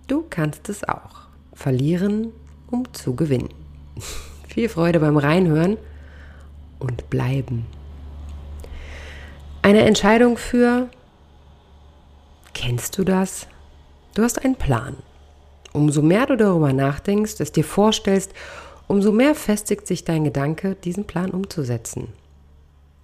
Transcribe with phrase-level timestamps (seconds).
[0.07, 1.27] du kannst es auch.
[1.53, 2.33] Verlieren,
[2.71, 3.49] um zu gewinnen.
[4.49, 5.77] Viel Freude beim Reinhören
[6.79, 7.67] und bleiben.
[9.63, 10.89] Eine Entscheidung für,
[12.55, 13.49] kennst du das?
[14.17, 14.97] Du hast einen Plan.
[15.75, 18.33] Umso mehr du darüber nachdenkst, es dir vorstellst,
[18.89, 22.09] umso mehr festigt sich dein Gedanke, diesen Plan umzusetzen.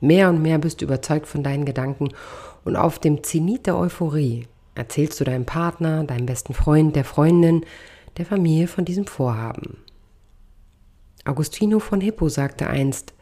[0.01, 2.09] Mehr und mehr bist du überzeugt von deinen Gedanken
[2.65, 7.67] und auf dem Zenit der Euphorie erzählst du deinem Partner, deinem besten Freund, der Freundin,
[8.17, 9.77] der Familie von diesem Vorhaben.
[11.25, 13.13] Agostino von Hippo sagte einst,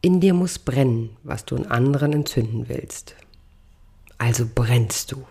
[0.00, 3.14] in dir muss brennen, was du in anderen entzünden willst.
[4.16, 5.22] Also brennst du.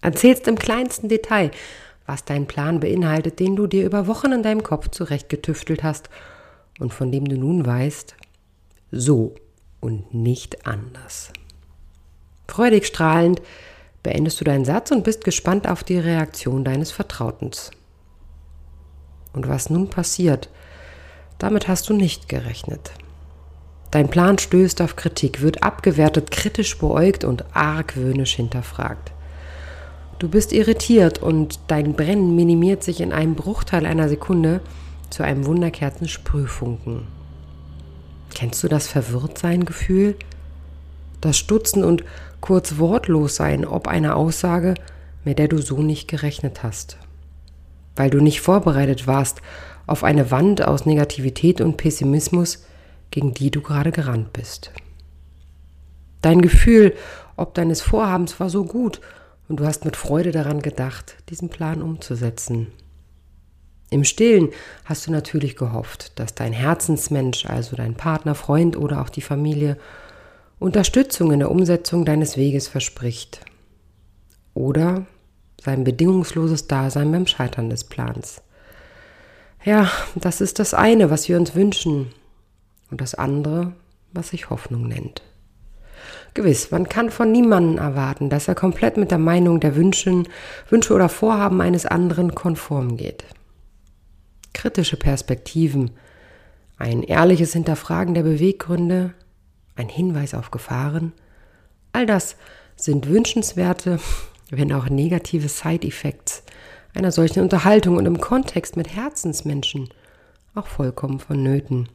[0.00, 1.50] Erzählst im kleinsten Detail,
[2.06, 6.08] was dein Plan beinhaltet, den du dir über Wochen in deinem Kopf zurechtgetüftelt hast
[6.78, 8.16] und von dem du nun weißt,
[8.90, 9.34] so
[9.80, 11.32] und nicht anders.
[12.46, 13.42] Freudig strahlend
[14.02, 17.70] beendest du deinen Satz und bist gespannt auf die Reaktion deines Vertrautens.
[19.34, 20.48] Und was nun passiert,
[21.38, 22.92] damit hast du nicht gerechnet.
[23.90, 29.12] Dein Plan stößt auf Kritik, wird abgewertet, kritisch beäugt und argwöhnisch hinterfragt.
[30.18, 34.60] Du bist irritiert und dein Brennen minimiert sich in einem Bruchteil einer Sekunde
[35.10, 37.06] zu einem Wunderkerzen-Sprühfunken.
[38.34, 40.16] Kennst du das Verwirrtsein-Gefühl?
[41.20, 42.04] Das Stutzen und
[42.40, 44.74] kurz wortlos sein ob einer Aussage,
[45.24, 46.98] mit der du so nicht gerechnet hast.
[47.94, 49.40] Weil du nicht vorbereitet warst
[49.86, 52.64] auf eine Wand aus Negativität und Pessimismus,
[53.10, 54.72] gegen die du gerade gerannt bist.
[56.22, 56.94] Dein Gefühl
[57.38, 59.00] ob deines Vorhabens war so gut
[59.48, 62.68] und du hast mit Freude daran gedacht, diesen Plan umzusetzen.
[63.90, 64.50] Im Stillen
[64.84, 69.78] hast du natürlich gehofft, dass dein Herzensmensch, also dein Partner, Freund oder auch die Familie,
[70.58, 73.40] Unterstützung in der Umsetzung deines Weges verspricht.
[74.52, 75.06] Oder
[75.62, 78.42] sein bedingungsloses Dasein beim Scheitern des Plans.
[79.64, 82.12] Ja, das ist das eine, was wir uns wünschen.
[82.90, 83.72] Und das andere,
[84.12, 85.22] was sich Hoffnung nennt.
[86.34, 90.28] Gewiss, man kann von niemandem erwarten, dass er komplett mit der Meinung der Wünschen,
[90.68, 93.24] Wünsche oder Vorhaben eines anderen konform geht.
[94.52, 95.92] Kritische Perspektiven,
[96.76, 99.14] ein ehrliches Hinterfragen der Beweggründe,
[99.76, 101.12] ein Hinweis auf Gefahren,
[101.92, 102.36] all das
[102.76, 103.98] sind wünschenswerte,
[104.50, 106.44] wenn auch negative Side-Effects
[106.94, 109.88] einer solchen Unterhaltung und im Kontext mit Herzensmenschen
[110.54, 111.88] auch vollkommen vonnöten.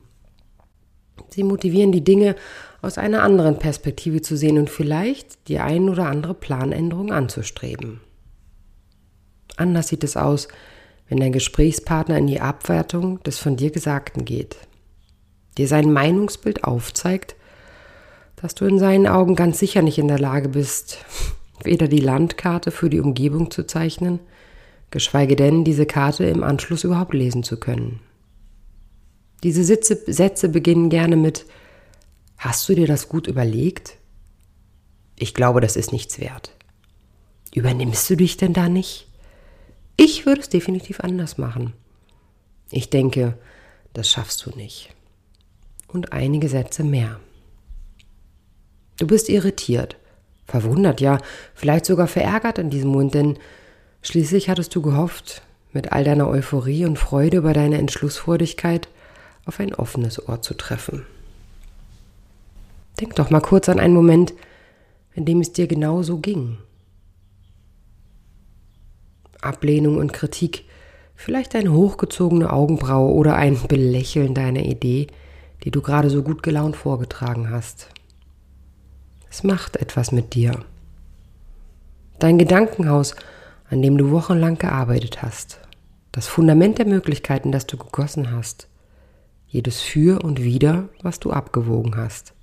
[1.30, 2.36] Sie motivieren die Dinge
[2.82, 8.02] aus einer anderen Perspektive zu sehen und vielleicht die ein oder andere Planänderung anzustreben.
[9.56, 10.48] Anders sieht es aus,
[11.08, 14.58] wenn dein Gesprächspartner in die Abwertung des von dir Gesagten geht,
[15.58, 17.36] dir sein Meinungsbild aufzeigt,
[18.36, 20.98] dass du in seinen Augen ganz sicher nicht in der Lage bist,
[21.64, 24.20] weder die Landkarte für die Umgebung zu zeichnen,
[24.92, 28.00] geschweige denn diese Karte im Anschluss überhaupt lesen zu können.
[29.44, 31.46] Diese Sitze, Sätze beginnen gerne mit
[32.38, 33.98] Hast du dir das gut überlegt?
[35.18, 36.52] Ich glaube, das ist nichts wert.
[37.54, 39.08] Übernimmst du dich denn da nicht?
[39.96, 41.74] Ich würde es definitiv anders machen.
[42.72, 43.38] Ich denke,
[43.94, 44.90] das schaffst du nicht.
[45.88, 47.20] Und einige Sätze mehr.
[48.98, 49.98] Du bist irritiert,
[50.46, 51.20] verwundert, ja,
[51.54, 53.38] vielleicht sogar verärgert in diesem Moment, denn
[54.02, 58.88] schließlich hattest du gehofft, mit all deiner Euphorie und Freude über deine Entschlussfreudigkeit
[59.46, 61.06] auf ein offenes Ohr zu treffen.
[63.00, 64.34] Denk doch mal kurz an einen Moment,
[65.14, 66.58] in dem es dir genau so ging.
[69.42, 70.66] Ablehnung und Kritik
[71.16, 75.08] vielleicht eine hochgezogene Augenbraue oder ein Belächeln deiner Idee,
[75.64, 77.90] die du gerade so gut gelaunt vorgetragen hast.
[79.30, 80.60] Es macht etwas mit dir.
[82.20, 83.16] Dein Gedankenhaus,
[83.70, 85.60] an dem du wochenlang gearbeitet hast.
[86.12, 88.68] Das Fundament der Möglichkeiten, das du gegossen hast.
[89.54, 92.34] Jedes Für und Wider, was du abgewogen hast.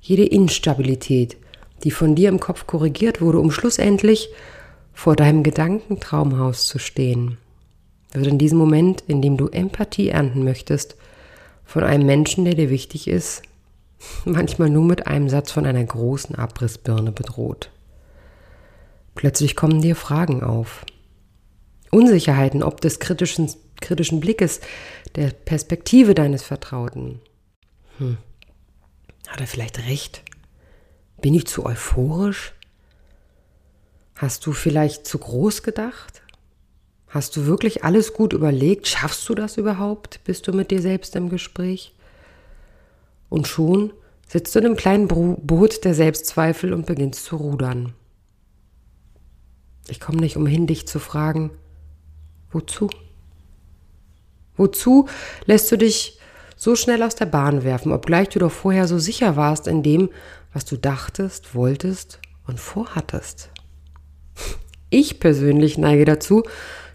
[0.00, 1.36] Jede Instabilität,
[1.84, 4.28] die von dir im Kopf korrigiert wurde, um schlussendlich
[4.92, 7.38] vor deinem Gedankentraumhaus zu stehen,
[8.10, 10.96] wird in diesem Moment, in dem du Empathie ernten möchtest,
[11.64, 13.42] von einem Menschen, der dir wichtig ist,
[14.24, 17.70] manchmal nur mit einem Satz von einer großen Abrissbirne bedroht.
[19.14, 20.84] Plötzlich kommen dir Fragen auf.
[21.92, 23.48] Unsicherheiten ob des kritischen,
[23.82, 24.60] kritischen Blickes,
[25.14, 27.20] der Perspektive deines Vertrauten.
[27.98, 28.16] Hm.
[29.28, 30.22] Hat er vielleicht recht?
[31.20, 32.54] Bin ich zu euphorisch?
[34.14, 36.22] Hast du vielleicht zu groß gedacht?
[37.08, 38.88] Hast du wirklich alles gut überlegt?
[38.88, 40.24] Schaffst du das überhaupt?
[40.24, 41.94] Bist du mit dir selbst im Gespräch?
[43.28, 43.92] Und schon
[44.26, 47.92] sitzt du in einem kleinen Boot der Selbstzweifel und beginnst zu rudern.
[49.88, 51.50] Ich komme nicht umhin, dich zu fragen,
[52.50, 52.88] wozu?
[54.56, 55.08] Wozu
[55.46, 56.18] lässt du dich
[56.56, 60.10] so schnell aus der Bahn werfen, obgleich du doch vorher so sicher warst in dem,
[60.52, 63.50] was du dachtest, wolltest und vorhattest?
[64.90, 66.42] Ich persönlich neige dazu,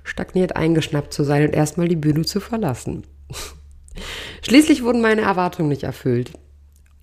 [0.04, 3.04] stagniert eingeschnappt zu sein und erstmal die Bühne zu verlassen.
[4.42, 6.32] Schließlich wurden meine Erwartungen nicht erfüllt.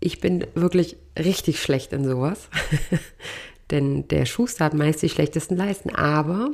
[0.01, 2.49] Ich bin wirklich richtig schlecht in sowas.
[3.71, 5.95] Denn der Schuster hat meist die schlechtesten Leisten.
[5.95, 6.51] Aber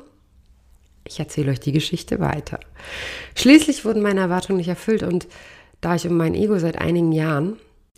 [1.05, 2.61] ich erzähle euch die Geschichte weiter.
[3.35, 5.29] Schließlich wurden meine Erwartungen nicht erfüllt und
[5.81, 7.57] da ich um mein Ego seit einigen Jahren,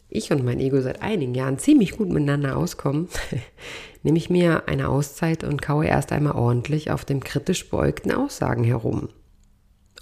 [0.09, 3.09] ich und mein Ego seit einigen Jahren ziemlich gut miteinander auskommen,
[4.03, 8.65] nehme ich mir eine Auszeit und kaue erst einmal ordentlich auf dem kritisch beäugten Aussagen
[8.65, 9.09] herum,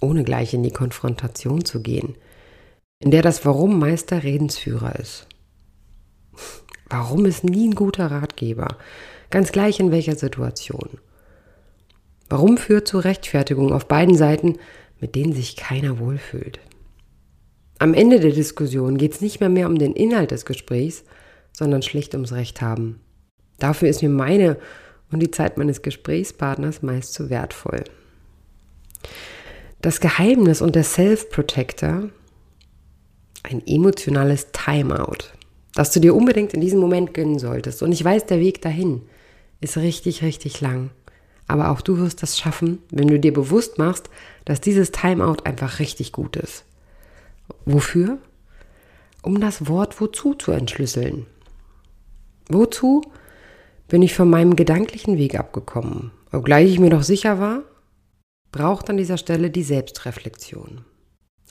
[0.01, 2.17] ohne gleich in die Konfrontation zu gehen,
[2.99, 5.27] in der das Warum Meister Redensführer ist.
[6.89, 8.77] Warum ist nie ein guter Ratgeber,
[9.31, 10.99] ganz gleich in welcher Situation.
[12.31, 14.57] Warum führt zu Rechtfertigungen auf beiden Seiten,
[15.01, 16.61] mit denen sich keiner wohlfühlt.
[17.79, 21.05] Am Ende der Diskussion geht es nicht mehr, mehr um den Inhalt des Gesprächs,
[21.53, 23.01] sondern schlicht ums Recht haben.
[23.59, 24.57] Dafür ist mir meine
[25.11, 27.85] und die Zeit meines Gesprächspartners meist zu wertvoll.
[29.83, 32.11] Das Geheimnis und der Self-Protector,
[33.43, 35.31] ein emotionales Timeout
[35.75, 37.83] das du dir unbedingt in diesem Moment gönnen solltest.
[37.83, 39.03] Und ich weiß, der Weg dahin
[39.61, 40.91] ist richtig, richtig lang.
[41.51, 44.09] Aber auch du wirst das schaffen, wenn du dir bewusst machst,
[44.45, 46.65] dass dieses Timeout einfach richtig gut ist.
[47.65, 48.19] Wofür?
[49.23, 51.27] Um das Wort wozu zu entschlüsseln.
[52.49, 53.03] Wozu
[53.89, 56.13] bin ich von meinem gedanklichen Weg abgekommen?
[56.31, 57.63] Obgleich ich mir doch sicher war,
[58.53, 60.85] braucht an dieser Stelle die Selbstreflexion.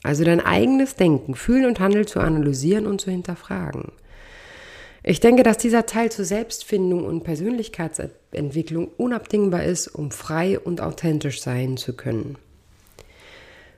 [0.02, 3.92] Also dein eigenes Denken, Fühlen und Handeln zu analysieren und zu hinterfragen.
[5.02, 11.40] Ich denke, dass dieser Teil zur Selbstfindung und Persönlichkeitsentwicklung unabdingbar ist, um frei und authentisch
[11.40, 12.36] sein zu können.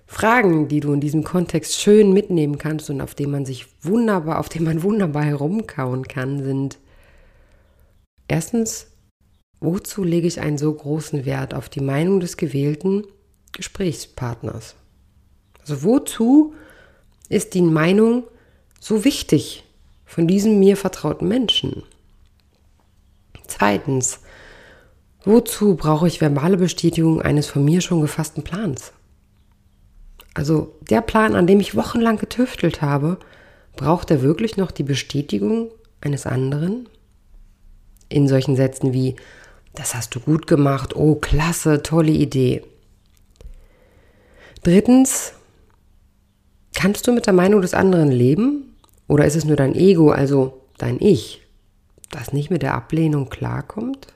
[0.06, 4.40] Fragen, die du in diesem Kontext schön mitnehmen kannst und auf denen man sich wunderbar,
[4.40, 6.78] auf denen man wunderbar herumkauen kann, sind
[8.28, 8.88] erstens,
[9.60, 13.04] wozu lege ich einen so großen Wert auf die Meinung des gewählten
[13.52, 14.74] Gesprächspartners?
[15.60, 16.52] Also wozu
[17.29, 18.24] ist die Meinung
[18.81, 19.64] so wichtig
[20.12, 21.84] von diesem mir vertrauten Menschen?
[23.46, 24.20] Zweitens,
[25.24, 28.92] wozu brauche ich verbale Bestätigung eines von mir schon gefassten Plans?
[30.34, 33.16] Also der Plan, an dem ich wochenlang getüftelt habe,
[33.74, 35.70] braucht er wirklich noch die Bestätigung
[36.02, 36.90] eines anderen?
[38.10, 39.16] In solchen Sätzen wie,
[39.72, 42.62] das hast du gut gemacht, oh klasse, tolle Idee.
[44.62, 45.32] Drittens,
[46.74, 48.71] kannst du mit der Meinung des anderen leben
[49.12, 51.42] oder ist es nur dein Ego, also dein Ich,
[52.10, 54.06] das nicht mit der Ablehnung klarkommt?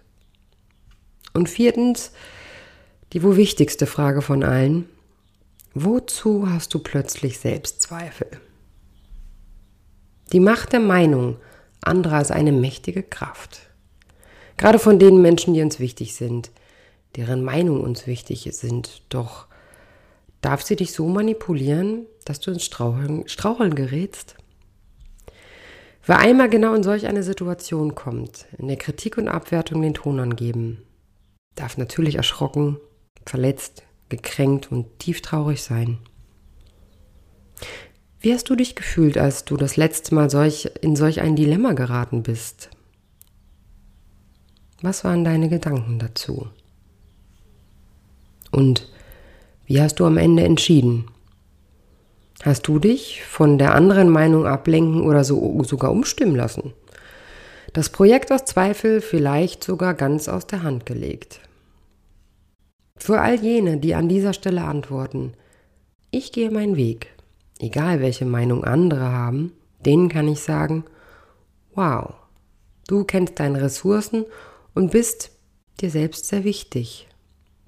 [1.34, 2.12] Und viertens,
[3.12, 4.88] die wohl wichtigste Frage von allen,
[5.74, 8.26] wozu hast du plötzlich Selbstzweifel?
[10.32, 11.36] Die Macht der Meinung
[11.82, 13.68] anderer ist eine mächtige Kraft.
[14.56, 16.50] Gerade von den Menschen, die uns wichtig sind,
[17.16, 19.44] deren Meinung uns wichtig sind, doch
[20.40, 24.36] darf sie dich so manipulieren, dass du ins Straucheln, Straucheln gerätst?
[26.06, 30.20] Wer einmal genau in solch eine Situation kommt, in der Kritik und Abwertung den Ton
[30.20, 30.82] angeben,
[31.56, 32.78] darf natürlich erschrocken,
[33.26, 35.98] verletzt, gekränkt und tief traurig sein.
[38.20, 41.72] Wie hast du dich gefühlt, als du das letzte Mal solch, in solch ein Dilemma
[41.72, 42.70] geraten bist?
[44.80, 46.48] Was waren deine Gedanken dazu?
[48.52, 48.88] Und
[49.64, 51.08] Wie hast du am Ende entschieden?
[52.42, 56.74] Hast du dich von der anderen Meinung ablenken oder so, sogar umstimmen lassen?
[57.72, 61.40] Das Projekt aus Zweifel vielleicht sogar ganz aus der Hand gelegt.
[62.96, 65.34] Für all jene, die an dieser Stelle antworten,
[66.10, 67.08] ich gehe meinen Weg,
[67.58, 69.52] egal welche Meinung andere haben,
[69.84, 70.84] denen kann ich sagen,
[71.74, 72.14] wow,
[72.88, 74.24] du kennst deine Ressourcen
[74.74, 75.30] und bist
[75.80, 77.06] dir selbst sehr wichtig.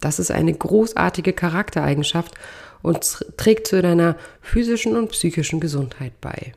[0.01, 2.35] Das ist eine großartige Charaktereigenschaft
[2.83, 6.53] und trägt zu deiner physischen und psychischen Gesundheit bei.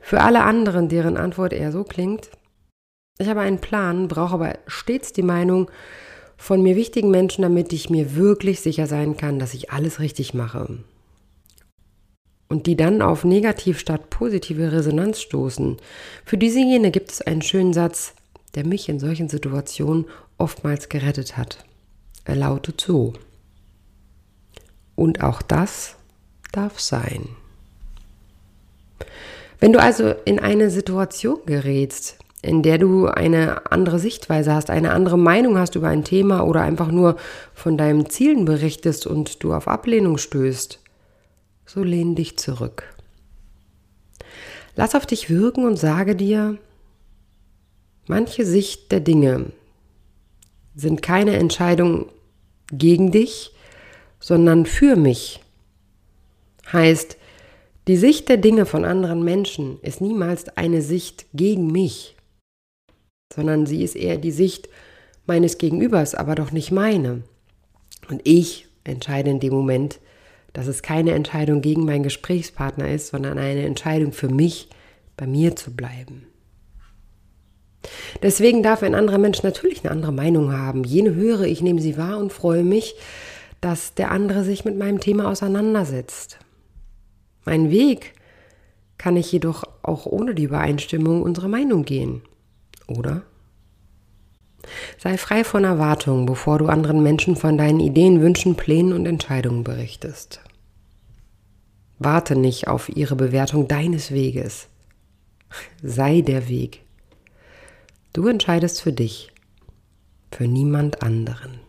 [0.00, 2.30] Für alle anderen, deren Antwort eher so klingt,
[3.18, 5.70] ich habe einen Plan, brauche aber stets die Meinung
[6.36, 10.34] von mir wichtigen Menschen, damit ich mir wirklich sicher sein kann, dass ich alles richtig
[10.34, 10.78] mache.
[12.48, 15.78] Und die dann auf negativ statt positive Resonanz stoßen.
[16.24, 18.14] Für diese jene gibt es einen schönen Satz,
[18.54, 20.06] der mich in solchen Situationen
[20.38, 21.64] oftmals gerettet hat.
[22.24, 23.14] Er lautet so.
[24.96, 25.94] Und auch das
[26.52, 27.28] darf sein.
[29.60, 34.92] Wenn du also in eine Situation gerätst, in der du eine andere Sichtweise hast, eine
[34.92, 37.16] andere Meinung hast über ein Thema oder einfach nur
[37.54, 40.78] von deinen Zielen berichtest und du auf Ablehnung stößt,
[41.64, 42.84] so lehn dich zurück.
[44.76, 46.58] Lass auf dich wirken und sage dir,
[48.06, 49.46] manche Sicht der Dinge
[50.74, 52.10] sind keine Entscheidung
[52.70, 53.55] gegen dich,
[54.20, 55.40] sondern für mich.
[56.72, 57.16] Heißt,
[57.88, 62.16] die Sicht der Dinge von anderen Menschen ist niemals eine Sicht gegen mich,
[63.32, 64.68] sondern sie ist eher die Sicht
[65.26, 67.22] meines Gegenübers, aber doch nicht meine.
[68.08, 70.00] Und ich entscheide in dem Moment,
[70.52, 74.68] dass es keine Entscheidung gegen meinen Gesprächspartner ist, sondern eine Entscheidung für mich,
[75.16, 76.26] bei mir zu bleiben.
[78.22, 80.84] Deswegen darf ein anderer Mensch natürlich eine andere Meinung haben.
[80.84, 82.94] Jene höre, ich nehme sie wahr und freue mich,
[83.60, 86.38] dass der andere sich mit meinem Thema auseinandersetzt.
[87.44, 88.14] Mein Weg
[88.98, 92.22] kann ich jedoch auch ohne die Übereinstimmung unserer Meinung gehen,
[92.86, 93.22] oder?
[94.98, 99.64] Sei frei von Erwartungen, bevor du anderen Menschen von deinen Ideen, Wünschen, Plänen und Entscheidungen
[99.64, 100.40] berichtest.
[101.98, 104.68] Warte nicht auf ihre Bewertung deines Weges.
[105.82, 106.82] Sei der Weg.
[108.12, 109.32] Du entscheidest für dich,
[110.32, 111.65] für niemand anderen.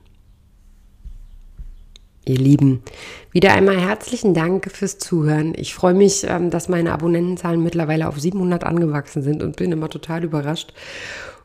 [2.27, 2.83] Ihr Lieben,
[3.31, 5.53] wieder einmal herzlichen Dank fürs Zuhören.
[5.55, 9.89] Ich freue mich, ähm, dass meine Abonnentenzahlen mittlerweile auf 700 angewachsen sind und bin immer
[9.89, 10.73] total überrascht.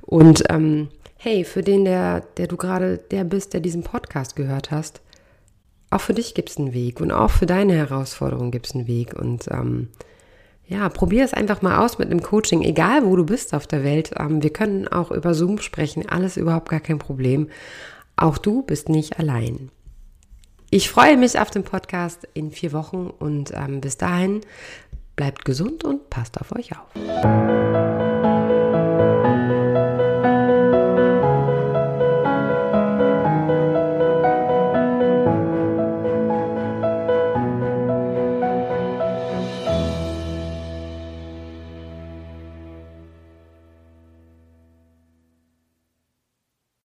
[0.00, 4.72] Und ähm, hey, für den, der, der du gerade der bist, der diesen Podcast gehört
[4.72, 5.02] hast,
[5.90, 8.88] auch für dich gibt es einen Weg und auch für deine Herausforderung gibt es einen
[8.88, 9.14] Weg.
[9.14, 9.88] Und ähm,
[10.66, 13.84] ja, probier es einfach mal aus mit einem Coaching, egal wo du bist auf der
[13.84, 14.12] Welt.
[14.18, 17.48] Ähm, wir können auch über Zoom sprechen, alles überhaupt gar kein Problem.
[18.16, 19.70] Auch du bist nicht allein.
[20.74, 24.40] Ich freue mich auf den Podcast in vier Wochen und ähm, bis dahin
[25.16, 28.11] bleibt gesund und passt auf euch auf.